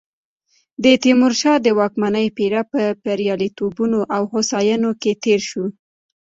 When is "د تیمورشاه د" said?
0.83-1.67